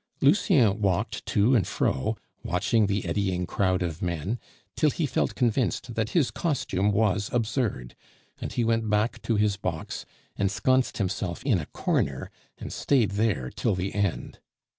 Lucien 0.19 0.81
walked 0.81 1.23
to 1.27 1.53
and 1.53 1.67
fro, 1.67 2.17
watching 2.43 2.87
the 2.87 3.05
eddying 3.05 3.45
crowd 3.45 3.83
of 3.83 4.01
men, 4.01 4.39
till 4.75 4.89
he 4.89 5.05
felt 5.05 5.35
convinced 5.35 5.93
that 5.93 6.09
his 6.09 6.31
costume 6.31 6.91
was 6.91 7.29
absurd, 7.31 7.95
and 8.39 8.53
he 8.53 8.63
went 8.63 8.89
back 8.89 9.21
to 9.21 9.35
his 9.35 9.57
box, 9.57 10.03
ensconced 10.39 10.97
himself 10.97 11.43
in 11.43 11.59
a 11.59 11.67
corner, 11.67 12.31
and 12.57 12.73
stayed 12.73 13.11
there 13.11 13.51
till 13.51 13.75
the 13.75 13.93
end. 13.93 14.39